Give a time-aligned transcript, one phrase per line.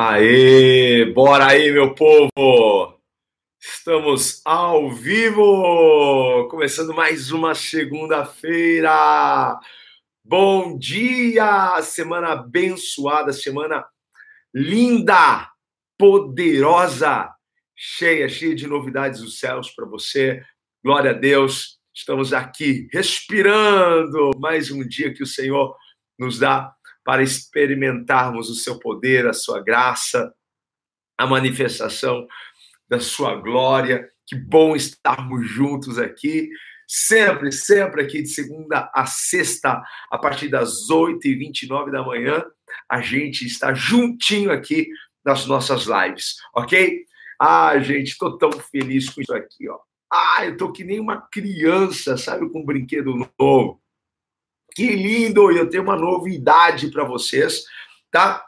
[0.00, 3.00] Aê, bora aí, meu povo!
[3.60, 6.46] Estamos ao vivo!
[6.48, 9.58] Começando mais uma segunda-feira!
[10.24, 11.82] Bom dia!
[11.82, 13.84] Semana abençoada, semana
[14.54, 15.50] linda,
[15.98, 17.34] poderosa,
[17.74, 20.44] cheia, cheia de novidades dos céus para você.
[20.80, 21.80] Glória a Deus!
[21.92, 25.76] Estamos aqui respirando mais um dia que o Senhor
[26.16, 26.72] nos dá
[27.08, 30.30] para experimentarmos o seu poder, a sua graça,
[31.16, 32.28] a manifestação
[32.86, 34.06] da sua glória.
[34.26, 36.50] Que bom estarmos juntos aqui,
[36.86, 42.44] sempre, sempre aqui de segunda a sexta, a partir das 8h29 da manhã.
[42.92, 44.90] A gente está juntinho aqui
[45.24, 47.06] nas nossas lives, ok?
[47.40, 49.78] Ah, gente, estou tão feliz com isso aqui, ó.
[50.12, 53.80] Ah, eu tô que nem uma criança, sabe, com um brinquedo novo.
[54.78, 55.50] Que lindo!
[55.50, 57.64] Eu tenho uma novidade para vocês,
[58.12, 58.46] tá?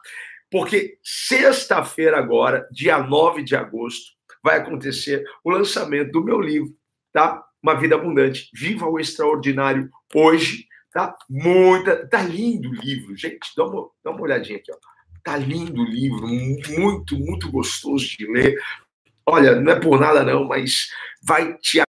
[0.49, 6.73] Porque sexta-feira, agora, dia 9 de agosto, vai acontecer o lançamento do meu livro,
[7.13, 7.45] tá?
[7.61, 8.49] Uma Vida Abundante.
[8.55, 11.17] Viva o Extraordinário hoje, tá?
[11.29, 12.07] Muita.
[12.07, 13.51] Tá lindo o livro, gente.
[13.57, 14.77] Dá uma, dá uma olhadinha aqui, ó.
[15.25, 18.57] Tá lindo o livro, muito, muito gostoso de ler.
[19.27, 20.91] Olha, não é por nada não, mas
[21.25, 21.81] vai te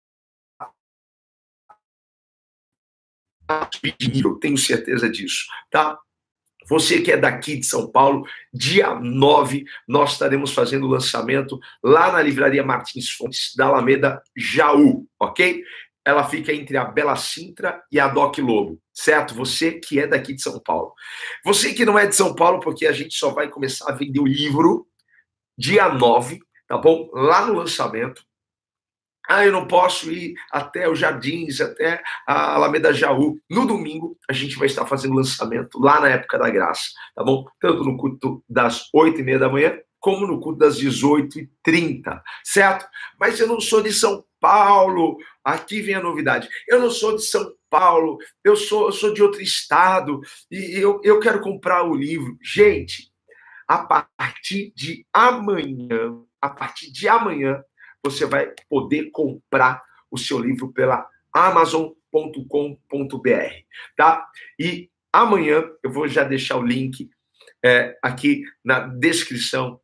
[4.22, 5.98] eu tenho certeza disso, tá?
[6.68, 12.12] Você que é daqui de São Paulo, dia 9, nós estaremos fazendo o lançamento lá
[12.12, 15.64] na Livraria Martins Fontes, da Alameda Jaú, ok?
[16.04, 19.34] Ela fica entre a Bela Sintra e a Doc Lobo, certo?
[19.34, 20.92] Você que é daqui de São Paulo.
[21.44, 24.20] Você que não é de São Paulo, porque a gente só vai começar a vender
[24.20, 24.86] o livro
[25.58, 27.10] dia 9, tá bom?
[27.12, 28.24] Lá no lançamento,
[29.30, 33.38] ah, eu não posso ir até os Jardins, até a Alameda Jaú.
[33.48, 37.46] No domingo, a gente vai estar fazendo lançamento lá na época da graça, tá bom?
[37.60, 42.88] Tanto no culto das oito e meia da manhã, como no culto das 18h30, certo?
[43.20, 46.48] Mas eu não sou de São Paulo, aqui vem a novidade.
[46.66, 50.20] Eu não sou de São Paulo, eu sou, eu sou de outro estado,
[50.50, 52.36] e eu, eu quero comprar o livro.
[52.42, 53.12] Gente,
[53.68, 57.62] a partir de amanhã, a partir de amanhã,
[58.02, 62.04] você vai poder comprar o seu livro pela amazon.com.br,
[63.96, 64.26] tá?
[64.58, 67.08] E amanhã eu vou já deixar o link
[67.64, 69.80] é, aqui na descrição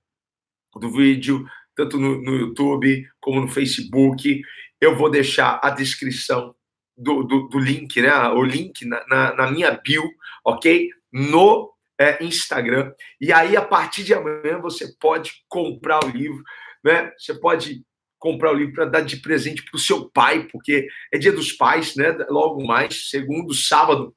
[0.75, 4.41] do vídeo, tanto no, no, YouTube como no Facebook.
[4.81, 6.55] Eu vou deixar a descrição
[6.97, 8.13] do, do, do link, né?
[8.29, 10.05] O link na, na, na minha bio,
[10.45, 10.91] ok?
[11.13, 12.93] No é, Instagram.
[13.21, 16.43] E aí, a partir de amanhã, você pode comprar o livro,
[16.85, 17.13] né?
[17.19, 17.85] Você pode
[18.27, 21.53] comprar o livro para dar de presente para o seu pai, porque é dia dos
[21.53, 22.11] pais, né?
[22.29, 24.13] Logo mais, segundo sábado,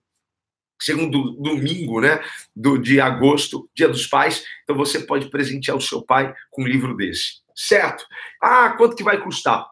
[0.82, 2.20] segundo domingo, né?
[2.56, 4.44] Do, de agosto, dia dos pais.
[4.64, 8.04] Então você pode presentear o seu pai com um livro desse, certo?
[8.42, 9.68] Ah, quanto que vai custar?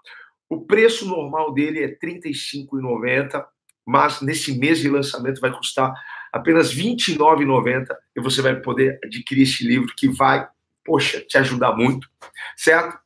[0.47, 3.43] O preço normal dele é R$ 35,90,
[3.83, 5.91] mas nesse mês de lançamento vai custar
[6.31, 10.47] apenas R$ 29,90 e você vai poder adquirir esse livro que vai,
[10.85, 12.07] poxa, te ajudar muito,
[12.55, 12.99] certo?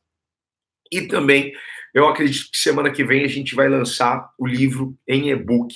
[0.92, 1.54] E também,
[1.94, 5.74] eu acredito que semana que vem a gente vai lançar o livro em e-book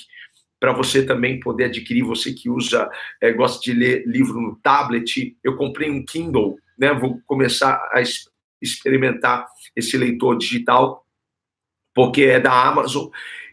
[0.59, 2.89] para você também poder adquirir, você que usa,
[3.21, 5.35] é, gosta de ler livro no tablet.
[5.43, 6.93] Eu comprei um Kindle, né?
[6.93, 8.01] Vou começar a
[8.61, 11.05] experimentar esse leitor digital,
[11.93, 13.07] porque é da Amazon,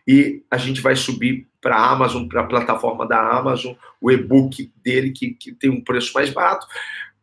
[0.06, 4.70] e a gente vai subir para a Amazon, para a plataforma da Amazon, o e-book
[4.82, 6.66] dele, que, que tem um preço mais barato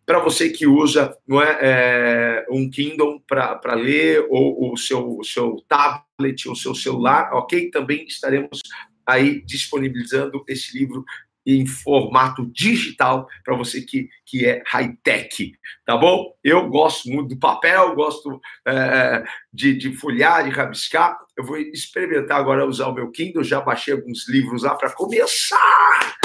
[0.06, 5.24] para você que usa não é, é um Kindle para ler, ou o seu, o
[5.24, 7.70] seu tablet, o seu celular, ok?
[7.72, 8.62] Também estaremos
[9.06, 11.04] aí disponibilizando esse livro
[11.46, 15.54] em formato digital para você que, que é high-tech,
[15.86, 16.36] tá bom?
[16.44, 21.18] Eu gosto muito do papel, gosto é, de, de folhear, de rabiscar.
[21.36, 26.18] Eu vou experimentar agora usar o meu Kindle, já baixei alguns livros lá para começar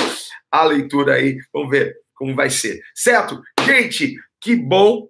[0.50, 1.38] a leitura aí.
[1.52, 3.40] Vamos ver como vai ser, certo?
[3.66, 5.08] Gente, que bom,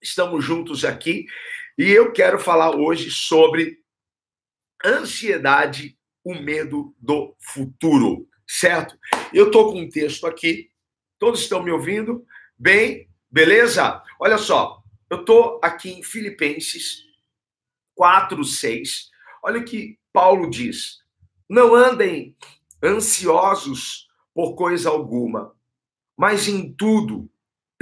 [0.00, 1.26] estamos juntos aqui
[1.76, 3.78] e eu quero falar hoje sobre
[4.82, 8.98] ansiedade, o medo do futuro, certo?
[9.34, 10.70] Eu estou com um texto aqui,
[11.18, 12.26] todos estão me ouvindo?
[12.56, 14.02] Bem, beleza?
[14.18, 17.04] Olha só, eu estou aqui em Filipenses
[17.94, 19.10] 4, 6.
[19.42, 21.00] Olha o que Paulo diz:
[21.46, 22.34] não andem
[22.82, 25.54] ansiosos por coisa alguma,
[26.16, 27.30] mas em tudo,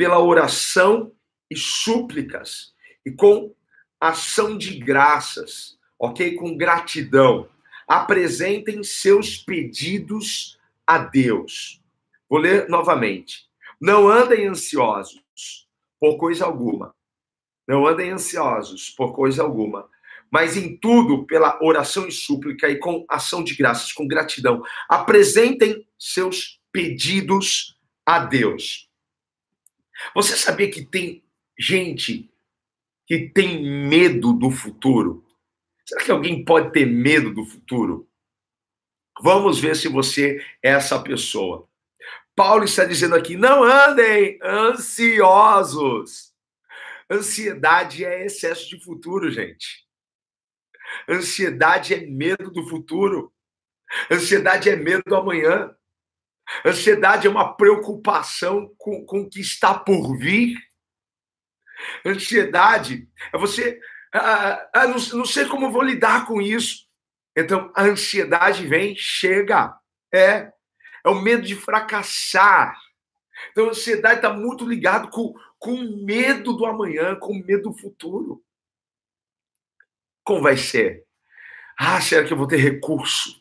[0.01, 1.13] pela oração
[1.51, 2.73] e súplicas
[3.05, 3.55] e com
[4.01, 6.37] ação de graças, ok?
[6.37, 7.51] Com gratidão.
[7.87, 11.83] Apresentem seus pedidos a Deus.
[12.31, 13.47] Vou ler novamente.
[13.79, 15.69] Não andem ansiosos
[16.01, 16.95] por coisa alguma.
[17.69, 19.87] Não andem ansiosos por coisa alguma.
[20.31, 25.87] Mas em tudo, pela oração e súplica e com ação de graças, com gratidão, apresentem
[25.99, 27.77] seus pedidos
[28.07, 28.90] a Deus.
[30.15, 31.23] Você sabia que tem
[31.59, 32.31] gente
[33.07, 35.25] que tem medo do futuro?
[35.85, 38.09] Será que alguém pode ter medo do futuro?
[39.21, 41.69] Vamos ver se você é essa pessoa.
[42.35, 46.33] Paulo está dizendo aqui: não andem ansiosos.
[47.11, 49.85] Ansiedade é excesso de futuro, gente.
[51.09, 53.33] Ansiedade é medo do futuro.
[54.11, 55.75] Ansiedade é medo do amanhã.
[56.65, 60.57] Ansiedade é uma preocupação com, com o que está por vir.
[62.05, 63.81] Ansiedade é você.
[64.13, 66.87] Ah, ah, não, não sei como vou lidar com isso.
[67.37, 69.75] Então, a ansiedade vem, chega.
[70.13, 70.53] É.
[71.05, 72.77] É o medo de fracassar.
[73.51, 78.43] Então, a ansiedade está muito ligado com, com medo do amanhã, com medo do futuro.
[80.25, 81.05] Como vai ser?
[81.79, 83.41] Ah, será que eu vou ter recurso?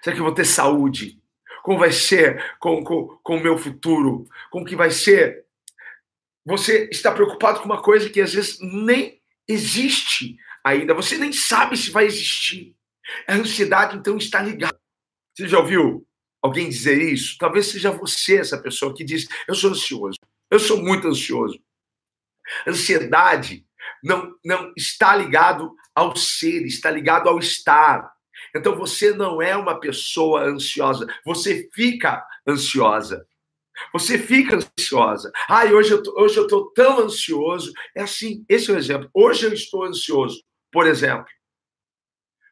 [0.00, 1.20] Será que eu vou ter saúde?
[1.66, 4.24] Como vai ser com, com, com o meu futuro?
[4.52, 5.44] Como que vai ser?
[6.44, 10.94] Você está preocupado com uma coisa que às vezes nem existe ainda.
[10.94, 12.76] Você nem sabe se vai existir.
[13.26, 14.78] A ansiedade, então, está ligada.
[15.36, 16.06] Você já ouviu
[16.40, 17.36] alguém dizer isso?
[17.36, 20.20] Talvez seja você essa pessoa que diz: Eu sou ansioso.
[20.48, 21.58] Eu sou muito ansioso.
[22.64, 23.66] Ansiedade
[24.04, 28.08] não, não está ligado ao ser, está ligado ao estar.
[28.54, 33.26] Então você não é uma pessoa ansiosa, você fica ansiosa.
[33.92, 35.30] Você fica ansiosa.
[35.48, 37.72] Ai, hoje eu, tô, hoje eu tô tão ansioso.
[37.94, 39.10] É assim, esse é o exemplo.
[39.12, 41.26] Hoje eu estou ansioso, por exemplo.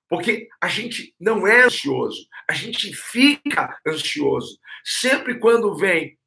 [0.08, 4.58] Porque a gente não é ansioso, a gente fica ansioso.
[4.84, 6.18] Sempre quando vem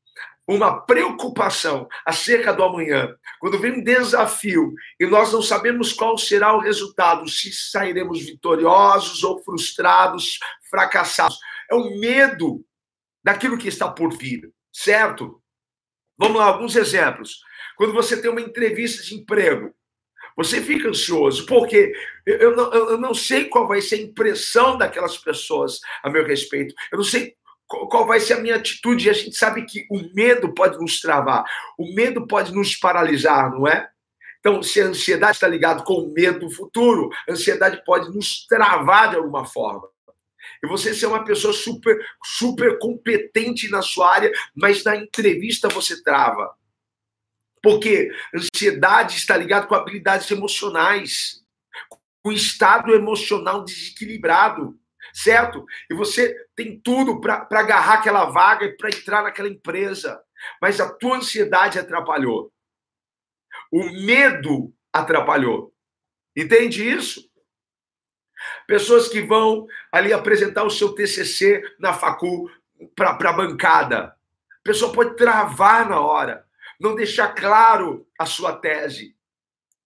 [0.47, 6.55] uma preocupação acerca do amanhã, quando vem um desafio e nós não sabemos qual será
[6.55, 10.39] o resultado, se sairemos vitoriosos ou frustrados,
[10.69, 11.37] fracassados,
[11.69, 12.63] é o medo
[13.21, 15.41] daquilo que está por vir, certo?
[16.17, 17.41] Vamos lá, alguns exemplos.
[17.75, 19.75] Quando você tem uma entrevista de emprego,
[20.35, 21.91] você fica ansioso, porque
[22.25, 26.73] eu não, eu não sei qual vai ser a impressão daquelas pessoas a meu respeito.
[26.91, 27.35] Eu não sei
[27.67, 29.07] qual vai ser a minha atitude?
[29.07, 31.43] E a gente sabe que o medo pode nos travar,
[31.77, 33.89] o medo pode nos paralisar, não é?
[34.39, 38.45] Então, se a ansiedade está ligada com o medo do futuro, a ansiedade pode nos
[38.45, 39.89] travar de alguma forma.
[40.63, 46.01] E você ser uma pessoa super, super competente na sua área, mas na entrevista você
[46.01, 46.55] trava.
[47.61, 51.43] Porque ansiedade está ligada com habilidades emocionais,
[52.23, 54.79] com estado emocional desequilibrado
[55.17, 55.65] certo?
[55.89, 60.21] E você tem tudo para agarrar aquela vaga e para entrar naquela empresa,
[60.61, 62.53] mas a tua ansiedade atrapalhou.
[63.71, 65.73] O medo atrapalhou.
[66.35, 67.27] Entende isso?
[68.67, 72.51] Pessoas que vão ali apresentar o seu TCC na facul
[72.95, 73.99] para a bancada.
[73.99, 76.45] A pessoa pode travar na hora,
[76.79, 79.15] não deixar claro a sua tese.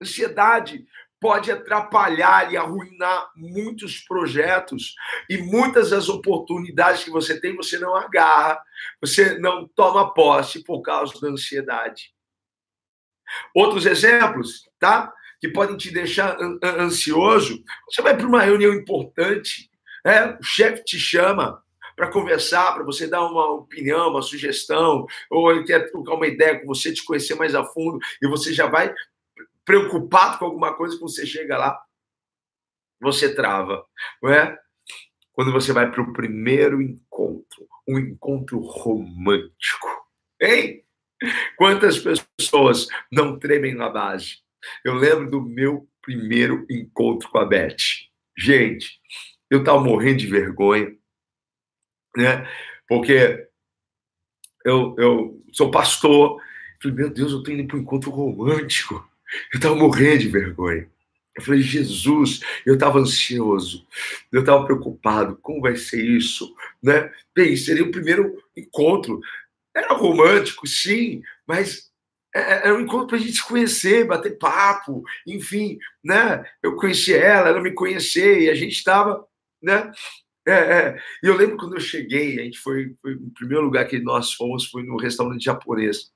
[0.02, 0.86] Ansiedade
[1.22, 4.96] pode atrapalhar e arruinar muitos projetos
[5.30, 8.60] e muitas das oportunidades que você tem, você não agarra,
[9.00, 12.12] você não toma posse por causa da ansiedade.
[13.56, 15.14] Outros exemplos, tá?
[15.40, 17.64] Que podem te deixar ansioso.
[17.88, 19.70] Você vai para uma reunião importante,
[20.04, 20.36] né?
[20.40, 21.62] o chefe te chama
[21.96, 26.60] para conversar, para você dar uma opinião, uma sugestão, ou ele quer trocar uma ideia
[26.60, 28.92] com você, te conhecer mais a fundo, e você já vai
[29.66, 31.82] preocupado com alguma coisa, quando você chega lá,
[33.00, 33.86] você trava,
[34.22, 34.58] não é?
[35.34, 39.88] Quando você vai para o primeiro encontro, um encontro romântico,
[40.40, 40.86] hein?
[41.58, 44.40] Quantas pessoas não tremem na base?
[44.84, 47.76] Eu lembro do meu primeiro encontro com a Beth.
[48.38, 49.00] Gente,
[49.50, 50.96] eu estava morrendo de vergonha,
[52.16, 52.48] né?
[52.88, 53.48] Porque
[54.66, 56.42] eu, eu sou pastor.
[56.82, 59.08] Falei, meu Deus, eu estou indo para um encontro romântico.
[59.54, 60.88] Eu estava morrendo de vergonha.
[61.36, 63.88] Eu falei, Jesus, eu estava ansioso,
[64.32, 66.54] eu estava preocupado, como vai ser isso?
[66.84, 67.10] Né?
[67.34, 69.22] Bem, seria o primeiro encontro.
[69.74, 71.90] Era romântico, sim, mas
[72.36, 76.46] é, é, era um encontro para a gente se conhecer, bater papo, enfim, né?
[76.62, 79.26] Eu conheci ela, ela me conhecer, e a gente estava,
[79.62, 79.90] né?
[80.46, 81.02] É, é.
[81.24, 84.34] E eu lembro quando eu cheguei, a gente foi, foi o primeiro lugar que nós
[84.34, 86.12] fomos foi no restaurante japonês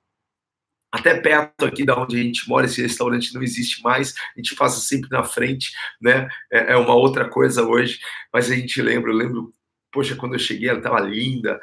[0.95, 4.55] até perto aqui da onde a gente mora, esse restaurante não existe mais, a gente
[4.55, 5.71] passa sempre na frente,
[6.01, 6.27] né?
[6.51, 7.99] É, é uma outra coisa hoje,
[8.31, 9.53] mas a gente lembra, eu lembro,
[9.91, 11.59] poxa, quando eu cheguei, ela estava linda,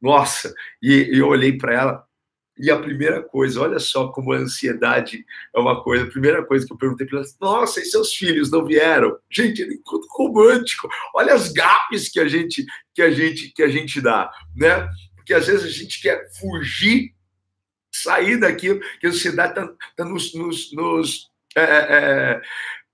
[0.00, 2.06] nossa, e, e eu olhei para ela,
[2.58, 5.24] E a primeira coisa, olha só como a ansiedade
[5.54, 6.04] é uma coisa.
[6.04, 9.18] A primeira coisa que eu perguntei para ela, nossa, e seus filhos não vieram?
[9.30, 10.88] Gente, ele encontro romântico.
[11.14, 12.64] Olha as gapes que a gente
[12.94, 14.88] que a gente que a gente dá, né?
[15.16, 17.12] Porque às vezes a gente quer fugir,
[18.06, 22.42] sair daquilo que a ansiedade está tá nos, nos, nos é, é, é,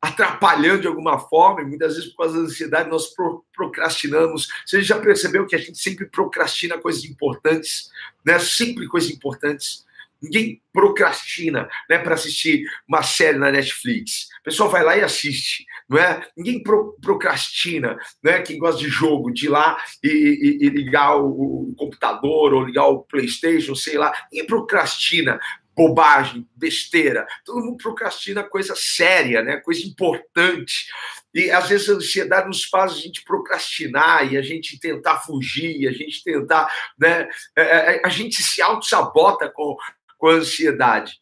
[0.00, 3.14] atrapalhando de alguma forma, e muitas vezes por causa da ansiedade nós
[3.54, 4.48] procrastinamos.
[4.66, 7.90] Você já percebeu que a gente sempre procrastina coisas importantes,
[8.24, 8.38] né?
[8.38, 9.84] Sempre coisas importantes.
[10.22, 14.28] Ninguém procrastina né, para assistir uma série na Netflix.
[14.40, 16.24] O pessoal vai lá e assiste, não é?
[16.36, 18.40] Ninguém pro, procrastina, né?
[18.40, 22.64] Quem gosta de jogo, de ir lá e, e, e ligar o, o, computador ou
[22.64, 24.12] ligar o PlayStation, sei lá.
[24.30, 25.40] Ninguém procrastina
[25.74, 27.26] bobagem, besteira.
[27.44, 29.56] Todo mundo procrastina coisa séria, né?
[29.58, 30.86] Coisa importante.
[31.34, 35.88] E às vezes a ansiedade nos faz a gente procrastinar e a gente tentar fugir,
[35.88, 37.28] a gente tentar, né?
[37.56, 39.76] É, é, a gente se auto-sabota com,
[40.22, 41.20] com a ansiedade.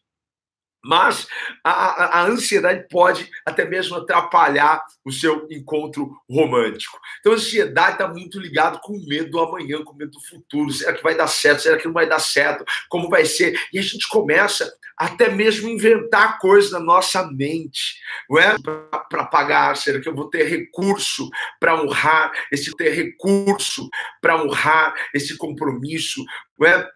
[0.83, 1.27] Mas
[1.63, 6.99] a, a, ansiedade pode até mesmo atrapalhar o seu encontro romântico.
[7.19, 10.21] Então, a ansiedade está muito ligado com o medo do amanhã, com o medo do
[10.21, 10.71] futuro.
[10.71, 11.61] Será que vai dar certo?
[11.61, 12.63] Será que não vai dar certo?
[12.89, 13.59] Como vai ser?
[13.73, 17.95] E a gente começa até mesmo inventar coisas na nossa mente,
[18.29, 18.55] não é?
[18.59, 21.27] Para pagar, será que eu vou ter recurso
[21.59, 23.89] para honrar esse ter recurso
[24.19, 26.23] para honrar esse compromisso,
[26.57, 26.87] não é?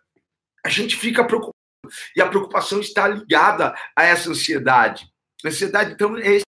[0.63, 1.54] A gente fica preocupado
[2.15, 5.07] e a preocupação está ligada a essa ansiedade.
[5.43, 6.41] A ansiedade, então, é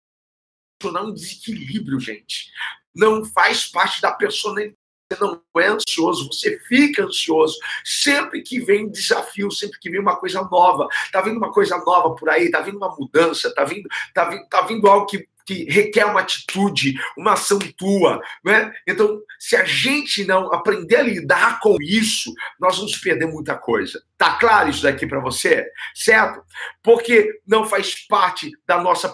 [1.01, 2.51] um desequilíbrio, gente.
[2.95, 4.77] Não faz parte da personalidade.
[5.09, 10.17] Você não é ansioso, você fica ansioso sempre que vem desafio, sempre que vem uma
[10.17, 10.89] coisa nova.
[11.13, 14.49] Tá vindo uma coisa nova por aí, tá vindo uma mudança, tá vindo, tá vindo,
[14.49, 18.73] tá vindo algo que que requer uma atitude, uma ação tua, né?
[18.87, 24.03] Então, se a gente não aprender a lidar com isso, nós vamos perder muita coisa.
[24.19, 25.67] Tá claro isso daqui para você?
[25.95, 26.43] Certo?
[26.83, 29.13] Porque não faz parte da nossa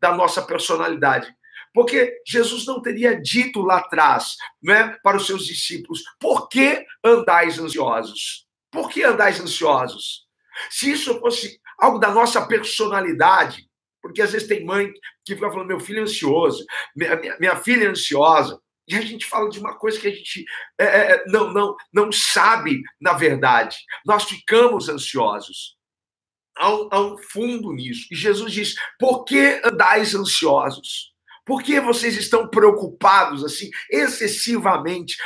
[0.00, 1.32] da nossa personalidade.
[1.74, 7.58] Porque Jesus não teria dito lá atrás, né, para os seus discípulos, por que andais
[7.58, 8.46] ansiosos?
[8.70, 10.24] Por que andais ansiosos?
[10.70, 13.68] Se isso fosse algo da nossa personalidade,
[14.04, 14.92] porque às vezes tem mãe
[15.24, 16.62] que fica falando, meu filho é ansioso,
[16.94, 18.60] minha, minha, minha filha é ansiosa.
[18.86, 20.44] E a gente fala de uma coisa que a gente
[20.78, 23.78] é, é, é, não, não, não sabe, na verdade.
[24.04, 25.78] Nós ficamos ansiosos.
[26.54, 28.06] Há um, há um fundo nisso.
[28.10, 31.14] E Jesus diz: por que andais ansiosos?
[31.46, 35.16] Por que vocês estão preocupados assim, excessivamente?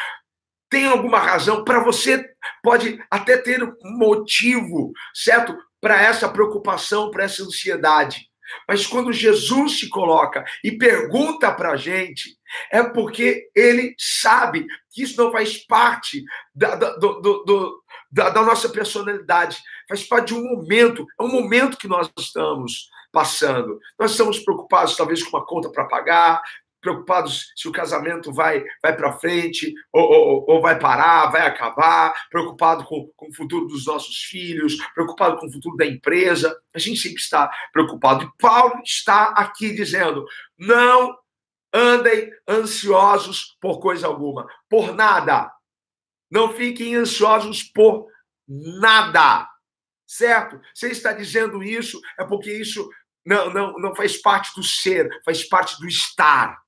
[0.70, 1.64] Tem alguma razão?
[1.64, 2.24] Para você,
[2.62, 5.58] pode até ter um motivo, certo?
[5.80, 8.27] Para essa preocupação, para essa ansiedade.
[8.66, 12.36] Mas quando Jesus se coloca e pergunta para a gente,
[12.70, 16.24] é porque ele sabe que isso não faz parte
[16.54, 21.28] da, da, do, do, da, da nossa personalidade, faz parte de um momento, é um
[21.30, 23.78] momento que nós estamos passando.
[23.98, 26.42] Nós estamos preocupados, talvez, com uma conta para pagar,
[26.80, 32.12] preocupados se o casamento vai, vai para frente ou, ou, ou, vai parar, vai acabar,
[32.30, 36.56] preocupado com, com o futuro dos nossos filhos, preocupado com o futuro da empresa.
[36.74, 38.24] A gente sempre está preocupado.
[38.24, 40.24] E Paulo está aqui dizendo:
[40.58, 41.16] não
[41.72, 45.52] andem ansiosos por coisa alguma, por nada.
[46.30, 48.06] Não fiquem ansiosos por
[48.46, 49.48] nada.
[50.06, 50.58] Certo?
[50.74, 52.88] Você está dizendo isso é porque isso
[53.24, 56.58] não, não, não faz parte do ser, faz parte do estar.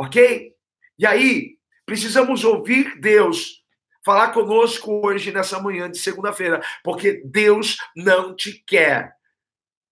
[0.00, 0.54] Ok?
[0.98, 3.62] E aí, precisamos ouvir Deus
[4.02, 9.12] falar conosco hoje, nessa manhã de segunda-feira, porque Deus não te quer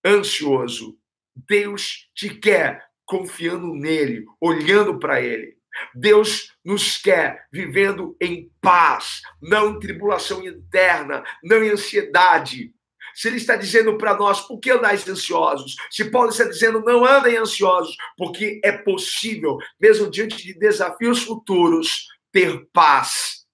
[0.02, 0.98] ansioso.
[1.36, 5.58] Deus te quer confiando nele, olhando para ele.
[5.94, 12.72] Deus nos quer vivendo em paz, não em tribulação interna, não em ansiedade,
[13.18, 15.74] se ele está dizendo para nós, por que andais ansiosos?
[15.90, 22.06] Se Paulo está dizendo, não andem ansiosos, porque é possível, mesmo diante de desafios futuros,
[22.30, 23.44] ter paz.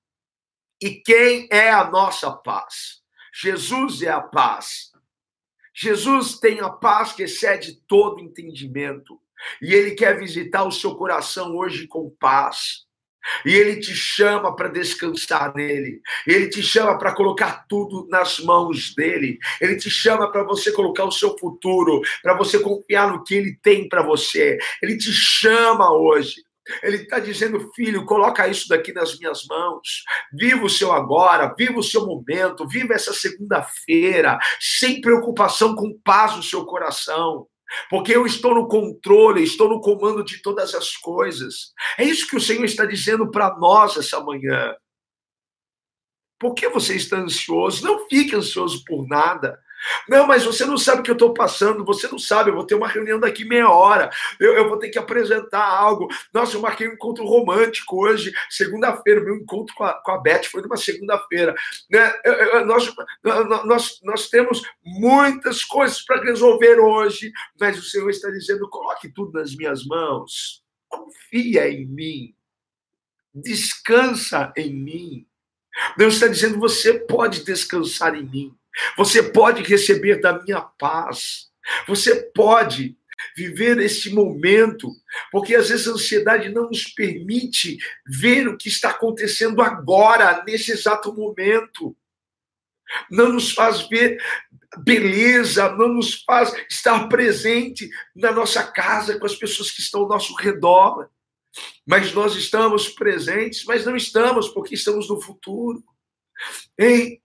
[0.82, 3.00] E quem é a nossa paz?
[3.32, 4.92] Jesus é a paz.
[5.72, 9.18] Jesus tem a paz que excede todo entendimento.
[9.62, 12.84] E ele quer visitar o seu coração hoje com paz.
[13.44, 16.00] E ele te chama para descansar nele.
[16.26, 19.38] Ele te chama para colocar tudo nas mãos dele.
[19.60, 23.58] Ele te chama para você colocar o seu futuro, para você confiar no que ele
[23.62, 24.58] tem para você.
[24.82, 26.42] Ele te chama hoje.
[26.82, 30.02] Ele está dizendo, filho, coloca isso daqui nas minhas mãos.
[30.32, 36.36] Viva o seu agora, viva o seu momento, viva essa segunda-feira, sem preocupação, com paz
[36.36, 37.46] no seu coração
[37.90, 41.72] porque eu estou no controle, estou no comando de todas as coisas.
[41.98, 44.74] É isso que o Senhor está dizendo para nós essa manhã.
[46.38, 47.84] Por que você está ansioso?
[47.84, 49.58] Não fique ansioso por nada.
[50.08, 52.66] Não, mas você não sabe o que eu estou passando, você não sabe, eu vou
[52.66, 54.10] ter uma reunião daqui meia hora,
[54.40, 56.08] eu, eu vou ter que apresentar algo.
[56.32, 60.44] Nossa, eu marquei um encontro romântico hoje, segunda-feira, meu encontro com a, com a Beth
[60.50, 61.54] foi numa segunda-feira.
[61.90, 62.12] Né?
[62.66, 62.92] Nós,
[63.64, 69.32] nós, nós temos muitas coisas para resolver hoje, mas o Senhor está dizendo: coloque tudo
[69.32, 72.34] nas minhas mãos, confia em mim,
[73.34, 75.26] descansa em mim.
[75.96, 78.54] Deus está dizendo: você pode descansar em mim.
[78.96, 81.48] Você pode receber da minha paz.
[81.86, 82.96] Você pode
[83.36, 84.90] viver este momento,
[85.30, 90.72] porque às vezes a ansiedade não nos permite ver o que está acontecendo agora, nesse
[90.72, 91.96] exato momento.
[93.10, 94.18] Não nos faz ver
[94.78, 100.08] beleza, não nos faz estar presente na nossa casa com as pessoas que estão ao
[100.08, 101.08] nosso redor.
[101.86, 105.82] Mas nós estamos presentes, mas não estamos porque estamos no futuro.
[106.76, 107.22] Ei,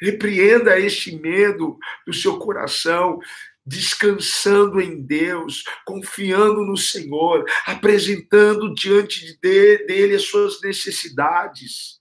[0.00, 3.18] Repreenda este medo do seu coração,
[3.64, 12.00] descansando em Deus, confiando no Senhor, apresentando diante dele as suas necessidades.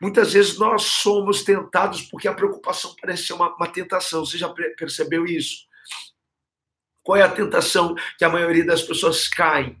[0.00, 4.24] Muitas vezes nós somos tentados porque a preocupação parece ser uma, uma tentação.
[4.24, 5.66] Você já percebeu isso?
[7.02, 9.78] Qual é a tentação que a maioria das pessoas caem?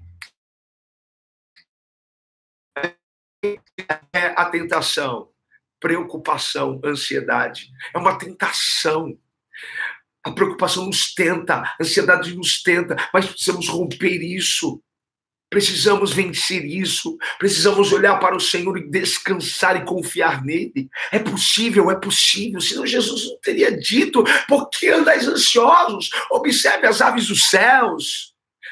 [4.12, 5.30] É a tentação
[5.80, 7.70] preocupação, ansiedade.
[7.94, 9.18] É uma tentação.
[10.22, 14.82] A preocupação nos tenta, a ansiedade nos tenta, mas precisamos romper isso.
[15.48, 17.16] Precisamos vencer isso.
[17.38, 20.88] Precisamos olhar para o Senhor e descansar e confiar nele.
[21.10, 22.60] É possível, é possível.
[22.60, 26.10] Senão Jesus não teria dito: por que andais ansiosos?
[26.30, 28.29] Observe as aves dos céus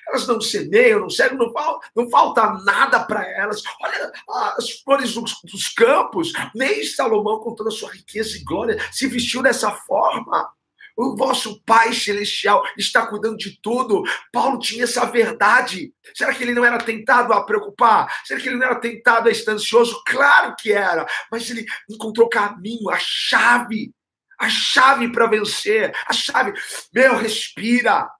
[0.08, 1.52] elas não semeiam, não servem, não,
[1.94, 3.62] não falta nada para elas.
[3.80, 4.12] Olha
[4.56, 9.06] as flores dos, dos campos, nem Salomão, com toda a sua riqueza e glória, se
[9.06, 10.50] vestiu dessa forma.
[10.96, 14.02] O vosso Pai Celestial está cuidando de tudo.
[14.32, 15.92] Paulo tinha essa verdade.
[16.12, 18.12] Será que ele não era tentado a preocupar?
[18.24, 20.02] Será que ele não era tentado a estar ansioso?
[20.04, 21.06] Claro que era.
[21.30, 23.92] Mas ele encontrou caminho, a chave.
[24.40, 25.94] A chave para vencer.
[26.08, 26.52] A chave.
[26.92, 28.10] Meu, respira.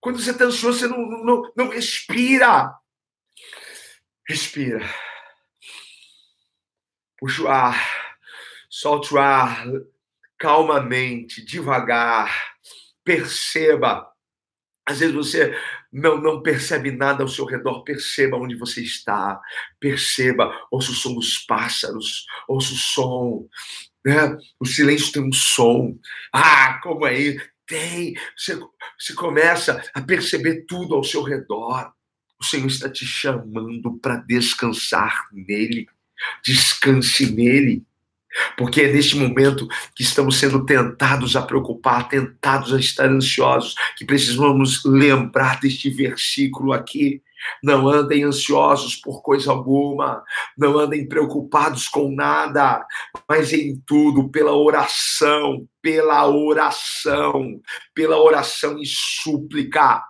[0.00, 2.74] Quando você está ansioso, você não, não, não respira.
[4.26, 4.80] Respira.
[7.18, 8.18] Puxa o ar.
[8.68, 9.66] Solte o ar
[10.38, 12.54] calmamente, devagar.
[13.04, 14.10] Perceba.
[14.86, 15.54] Às vezes você
[15.92, 19.40] não, não percebe nada ao seu redor, perceba onde você está,
[19.78, 23.48] perceba, ouça o som dos pássaros, ouça o som,
[24.04, 24.36] né?
[24.58, 25.98] o silêncio tem um som.
[26.32, 27.49] Ah, como é isso?
[27.70, 28.58] Tem, você,
[28.98, 31.92] você começa a perceber tudo ao seu redor.
[32.38, 35.86] O Senhor está te chamando para descansar nele.
[36.44, 37.84] Descanse nele.
[38.56, 44.04] Porque é neste momento que estamos sendo tentados a preocupar, tentados a estar ansiosos, que
[44.04, 47.22] precisamos lembrar deste versículo aqui.
[47.62, 50.22] Não andem ansiosos por coisa alguma,
[50.56, 52.86] não andem preocupados com nada,
[53.28, 57.60] mas em tudo, pela oração, pela oração,
[57.94, 60.02] pela oração e súplica.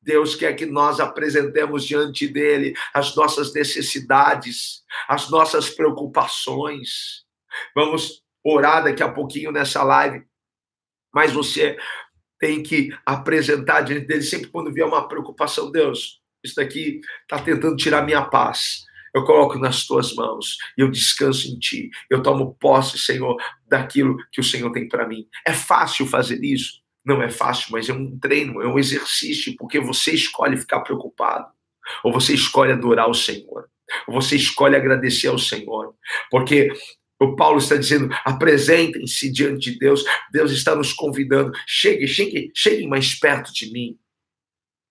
[0.00, 7.26] Deus quer que nós apresentemos diante dele as nossas necessidades, as nossas preocupações.
[7.74, 10.24] Vamos orar daqui a pouquinho nessa live,
[11.12, 11.76] mas você
[12.38, 17.76] tem que apresentar diante dele sempre quando vier uma preocupação, Deus, isso daqui está tentando
[17.76, 18.86] tirar minha paz.
[19.14, 21.90] Eu coloco nas tuas mãos e eu descanso em ti.
[22.10, 25.26] Eu tomo posse, Senhor, daquilo que o Senhor tem para mim.
[25.46, 26.80] É fácil fazer isso?
[27.04, 31.46] Não é fácil, mas é um treino, é um exercício, porque você escolhe ficar preocupado,
[32.04, 33.68] ou você escolhe adorar o Senhor,
[34.06, 35.94] ou você escolhe agradecer ao Senhor,
[36.30, 36.70] porque
[37.20, 40.04] o Paulo está dizendo: apresentem-se diante de Deus.
[40.30, 41.52] Deus está nos convidando.
[41.66, 43.98] Chegue, chegue, cheguem mais perto de mim.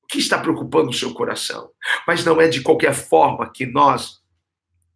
[0.10, 1.70] Que está preocupando o seu coração?
[2.08, 4.22] Mas não é de qualquer forma que nós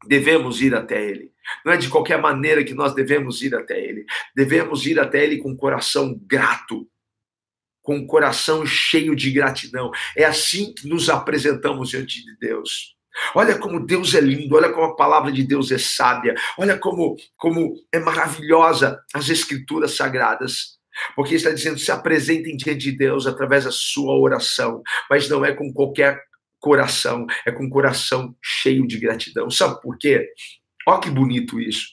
[0.08, 1.32] devemos ir até Ele.
[1.66, 4.06] Não é de qualquer maneira que nós devemos ir até Ele.
[4.36, 6.88] Devemos ir até Ele com o coração grato,
[7.82, 9.92] com o coração cheio de gratidão.
[10.16, 12.96] É assim que nos apresentamos diante de Deus.
[13.36, 17.18] Olha como Deus é lindo, olha como a palavra de Deus é sábia, olha como,
[17.36, 20.80] como é maravilhosa as escrituras sagradas.
[21.16, 25.54] Porque está dizendo: se apresentem diante de Deus através da sua oração, mas não é
[25.54, 26.22] com qualquer
[26.60, 29.50] coração, é com coração cheio de gratidão.
[29.50, 30.32] Sabe por quê?
[30.88, 31.88] Olha que bonito isso.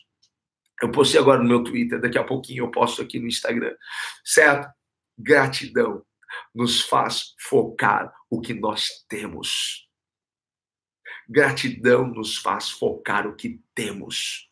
[0.83, 3.75] Eu postei agora no meu Twitter, daqui a pouquinho eu posto aqui no Instagram.
[4.25, 4.69] Certo?
[5.19, 6.05] Gratidão
[6.55, 9.89] nos faz focar o que nós temos.
[11.29, 14.48] Gratidão nos faz focar o que temos.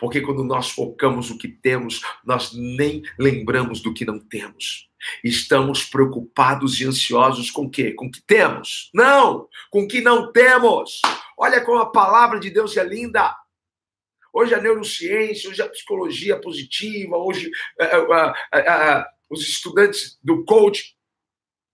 [0.00, 4.88] Porque quando nós focamos o que temos, nós nem lembramos do que não temos.
[5.22, 7.92] Estamos preocupados e ansiosos com o quê?
[7.92, 8.90] Com o que temos?
[8.94, 9.48] Não!
[9.70, 11.00] Com o que não temos!
[11.36, 13.36] Olha como a palavra de Deus é linda.
[14.32, 17.50] Hoje a neurociência, hoje a psicologia positiva, hoje
[19.28, 20.96] os estudantes do coach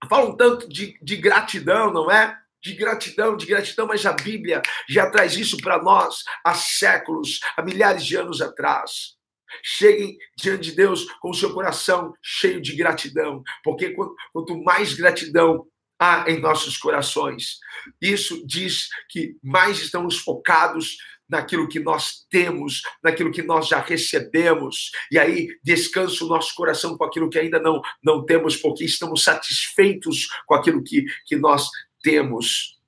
[0.09, 2.37] falam tanto de, de gratidão, não é?
[2.63, 7.61] De gratidão, de gratidão, mas a Bíblia já traz isso para nós há séculos, há
[7.61, 9.17] milhares de anos atrás.
[9.63, 13.95] Cheguem diante de Deus com o seu coração cheio de gratidão, porque
[14.31, 15.65] quanto mais gratidão
[15.99, 17.57] há em nossos corações,
[18.01, 20.97] isso diz que mais estamos focados
[21.29, 26.97] naquilo que nós temos, naquilo que nós já recebemos, e aí descansa o nosso coração
[26.97, 31.69] com aquilo que ainda não, não temos, porque estamos satisfeitos com aquilo que, que nós
[32.01, 32.79] temos.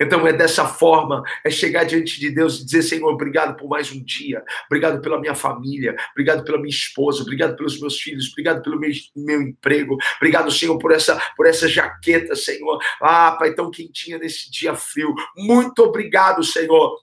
[0.00, 3.92] Então é dessa forma, é chegar diante de Deus e dizer, Senhor, obrigado por mais
[3.92, 8.62] um dia, obrigado pela minha família, obrigado pela minha esposa, obrigado pelos meus filhos, obrigado
[8.62, 12.78] pelo meu, meu emprego, obrigado, Senhor, por essa, por essa jaqueta, Senhor.
[13.00, 15.14] Ah, Pai, tão quentinha nesse dia frio.
[15.36, 16.98] Muito obrigado, Senhor,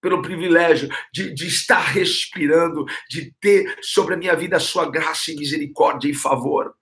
[0.00, 5.30] pelo privilégio de, de estar respirando, de ter sobre a minha vida a sua graça
[5.30, 6.74] e misericórdia e favor.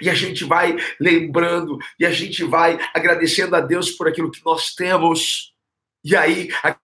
[0.00, 4.44] E a gente vai lembrando, e a gente vai agradecendo a Deus por aquilo que
[4.44, 5.52] nós temos.
[6.04, 6.76] E aí, a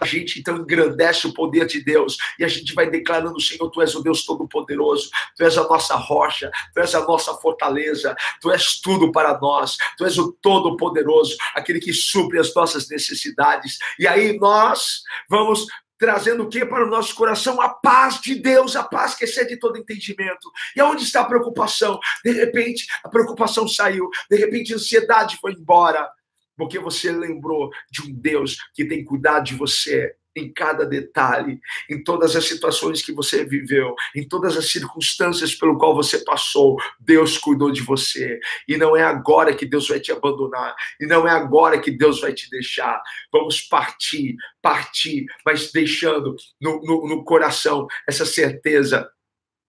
[0.00, 2.16] a gente então engrandece o poder de Deus.
[2.38, 5.96] E a gente vai declarando: Senhor, tu és o Deus Todo-Poderoso, tu és a nossa
[5.96, 11.36] rocha, tu és a nossa fortaleza, tu és tudo para nós, tu és o Todo-Poderoso,
[11.54, 13.78] aquele que supre as nossas necessidades.
[13.98, 15.66] E aí nós vamos
[15.98, 17.60] trazendo o que para o nosso coração?
[17.60, 20.50] A paz de Deus, a paz que excede todo entendimento.
[20.76, 21.98] E aonde está a preocupação?
[22.24, 26.08] De repente, a preocupação saiu, de repente, a ansiedade foi embora,
[26.56, 32.02] porque você lembrou de um Deus que tem cuidado de você em cada detalhe, em
[32.02, 37.36] todas as situações que você viveu, em todas as circunstâncias pelo qual você passou, Deus
[37.36, 38.38] cuidou de você.
[38.66, 42.20] E não é agora que Deus vai te abandonar, e não é agora que Deus
[42.20, 43.02] vai te deixar.
[43.32, 49.10] Vamos partir, partir, mas deixando no, no, no coração essa certeza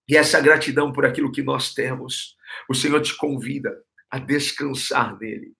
[0.08, 2.36] e essa gratidão por aquilo que nós temos.
[2.68, 3.80] O Senhor te convida
[4.10, 5.52] a descansar nele.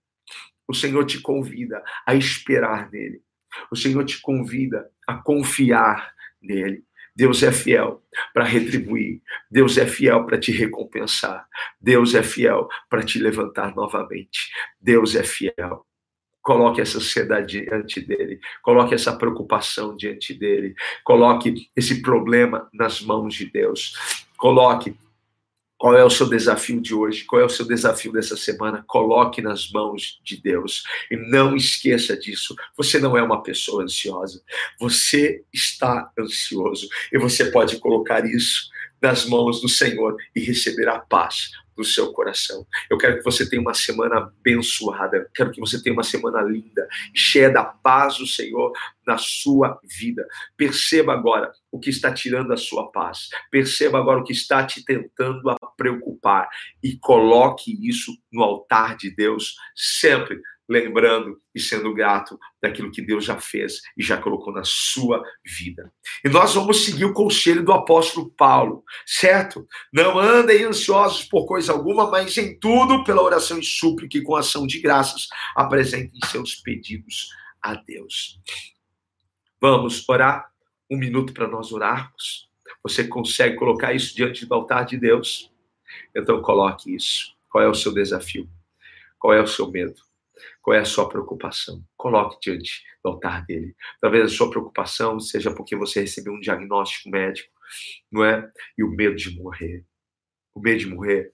[0.66, 3.22] O Senhor te convida a esperar nele.
[3.70, 6.84] O Senhor te convida a confiar nele.
[7.14, 9.20] Deus é fiel para retribuir.
[9.50, 11.46] Deus é fiel para te recompensar.
[11.80, 14.50] Deus é fiel para te levantar novamente.
[14.80, 15.84] Deus é fiel.
[16.42, 23.34] Coloque essa ansiedade diante dele, coloque essa preocupação diante dele, coloque esse problema nas mãos
[23.34, 23.94] de Deus,
[24.38, 24.96] coloque
[25.80, 27.24] qual é o seu desafio de hoje?
[27.24, 28.84] Qual é o seu desafio dessa semana?
[28.86, 30.84] Coloque nas mãos de Deus.
[31.10, 32.54] E não esqueça disso.
[32.76, 34.42] Você não é uma pessoa ansiosa.
[34.78, 36.86] Você está ansioso.
[37.10, 38.68] E você pode colocar isso
[39.00, 41.48] nas mãos do Senhor e receber a paz
[41.80, 42.66] do seu coração.
[42.90, 45.30] Eu quero que você tenha uma semana abençoada.
[45.34, 48.72] Quero que você tenha uma semana linda, cheia da paz do Senhor
[49.06, 50.26] na sua vida.
[50.58, 53.30] Perceba agora o que está tirando a sua paz.
[53.50, 56.50] Perceba agora o que está te tentando a preocupar
[56.82, 60.38] e coloque isso no altar de Deus sempre
[60.70, 65.92] lembrando e sendo grato daquilo que Deus já fez e já colocou na sua vida.
[66.24, 69.66] E nós vamos seguir o conselho do apóstolo Paulo, certo?
[69.92, 74.36] Não andem ansiosos por coisa alguma, mas em tudo, pela oração e súplica e com
[74.36, 77.30] ação de graças, apresentem seus pedidos
[77.60, 78.40] a Deus.
[79.60, 80.52] Vamos orar
[80.88, 82.48] um minuto para nós orarmos.
[82.84, 85.52] Você consegue colocar isso diante do altar de Deus?
[86.14, 87.34] Então coloque isso.
[87.50, 88.48] Qual é o seu desafio?
[89.18, 90.09] Qual é o seu medo?
[90.62, 91.82] Qual é a sua preocupação?
[91.96, 93.74] Coloque diante do altar dele.
[94.00, 97.50] Talvez a sua preocupação seja porque você recebeu um diagnóstico médico,
[98.10, 98.50] não é?
[98.76, 99.84] E o medo de morrer.
[100.54, 101.32] O medo de morrer.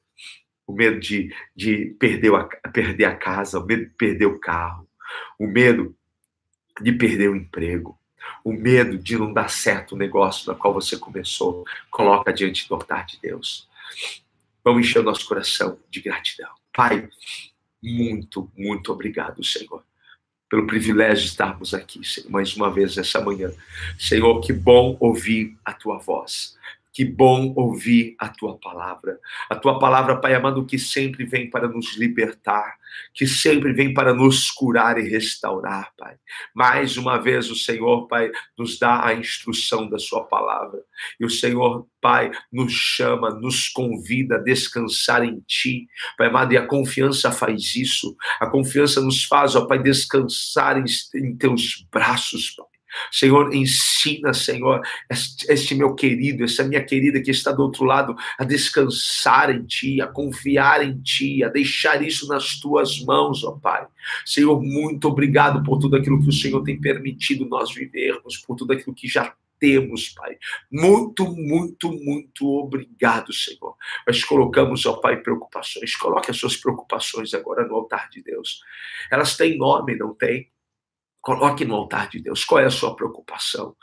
[0.67, 4.89] O medo de, de perder, a, perder a casa, o medo de perder o carro,
[5.39, 5.97] o medo
[6.81, 7.99] de perder o emprego,
[8.45, 11.65] o medo de não dar certo o negócio na qual você começou.
[11.91, 13.69] Coloca diante do altar de Deus.
[14.65, 16.51] Vamos encher o nosso coração de gratidão.
[16.73, 17.09] Pai,
[17.87, 19.85] muito, muito obrigado, Senhor,
[20.51, 23.53] pelo privilégio de estarmos aqui, Senhor, mais uma vez essa manhã.
[23.99, 26.57] Senhor, que bom ouvir a tua voz.
[26.97, 29.21] Que bom ouvir a tua palavra.
[29.51, 32.79] A tua palavra, Pai amado, que sempre vem para nos libertar,
[33.13, 36.17] que sempre vem para nos curar e restaurar, Pai.
[36.55, 40.81] Mais uma vez, o Senhor, Pai, nos dá a instrução da Sua palavra.
[41.21, 46.57] E o Senhor, Pai, nos chama, nos convida a descansar em Ti, Pai amado, e
[46.57, 48.17] a confiança faz isso.
[48.41, 52.76] A confiança nos faz, ó Pai, descansar em, em Teus braços, Pai.
[53.11, 54.81] Senhor, ensina, Senhor,
[55.11, 60.01] este, meu querido, essa minha querida que está do outro lado, a descansar em Ti,
[60.01, 63.87] a confiar em Ti, a deixar isso nas Tuas mãos, ó Pai.
[64.25, 68.73] Senhor, muito obrigado por tudo aquilo que o Senhor tem permitido nós vivermos, por tudo
[68.73, 70.37] aquilo que já temos, Pai.
[70.71, 73.75] Muito, muito, muito obrigado, Senhor.
[74.07, 75.97] Nós colocamos, ó Pai, preocupações.
[75.97, 78.61] Coloque as suas preocupações agora no altar de Deus.
[79.11, 80.51] Elas têm nome, não tem?
[81.27, 82.45] Coloque no altar de Deus.
[82.45, 83.75] Qual é a sua preocupação?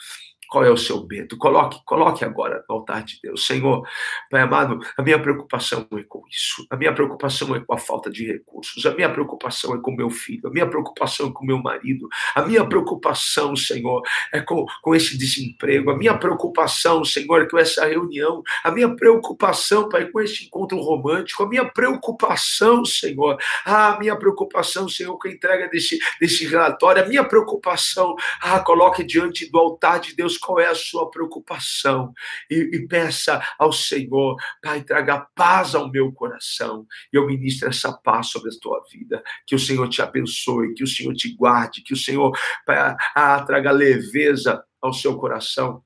[0.53, 1.35] Qual é o seu medo?
[1.35, 3.47] Coloque, coloque agora no altar de Deus.
[3.47, 3.81] Senhor,
[4.29, 6.63] Pai amado, a minha preocupação é com isso.
[6.69, 8.85] A minha preocupação é com a falta de recursos.
[8.85, 10.47] A minha preocupação é com meu filho.
[10.47, 12.07] A minha preocupação é com meu marido.
[12.35, 15.89] A minha preocupação, Senhor, é com, com esse desemprego.
[15.89, 18.43] A minha preocupação, Senhor, é com essa reunião.
[18.63, 21.41] A minha preocupação, Pai, com esse encontro romântico.
[21.41, 23.39] A minha preocupação, Senhor.
[23.65, 27.01] Ah, a minha preocupação, Senhor, com a entrega desse, desse relatório.
[27.01, 32.13] A minha preocupação, ah, coloque diante do altar de Deus qual é a sua preocupação
[32.49, 36.85] e, e peça ao Senhor, Pai, traga paz ao meu coração.
[37.11, 39.23] E eu ministro essa paz sobre a tua vida.
[39.47, 42.31] Que o Senhor te abençoe, que o Senhor te guarde, que o Senhor
[42.65, 45.83] pai, ah, traga leveza ao seu coração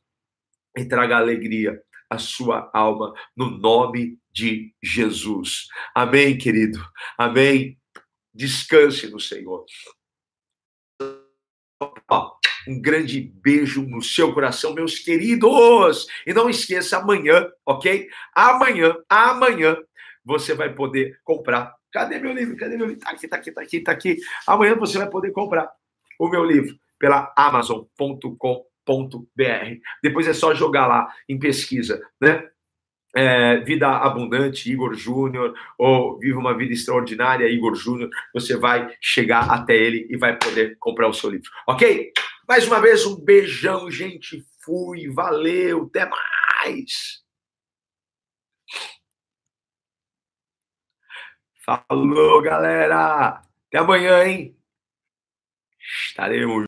[0.75, 5.67] e traga alegria à sua alma, no nome de Jesus.
[5.93, 6.79] Amém, querido.
[7.17, 7.77] Amém.
[8.33, 9.65] Descanse no Senhor.
[12.67, 16.07] Um grande beijo no seu coração, meus queridos.
[16.25, 18.09] E não esqueça, amanhã, ok?
[18.33, 19.77] Amanhã, amanhã,
[20.23, 21.73] você vai poder comprar.
[21.91, 22.57] Cadê meu livro?
[22.57, 23.01] Cadê meu livro?
[23.01, 24.17] Tá aqui, tá aqui, tá aqui, tá aqui.
[24.45, 25.71] Amanhã você vai poder comprar
[26.19, 28.41] o meu livro pela amazon.com.br.
[30.03, 32.49] Depois é só jogar lá em pesquisa, né?
[33.17, 39.49] É, Vida Abundante, Igor Júnior, ou Viva uma Vida Extraordinária, Igor Júnior, você vai chegar
[39.49, 42.11] até ele e vai poder comprar o seu livro, ok?
[42.47, 44.45] Mais uma vez, um beijão, gente.
[44.63, 47.23] Fui, valeu, até mais.
[51.65, 53.41] Falou, galera.
[53.67, 54.55] Até amanhã, hein?
[55.79, 56.65] Estaremos